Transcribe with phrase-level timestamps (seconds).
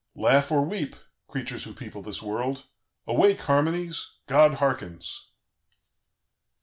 [0.15, 0.95] "Laugh or weep,
[1.27, 2.63] creatures who people this world.
[3.05, 4.07] "Awake, harmonies!
[4.25, 5.27] God hearkens!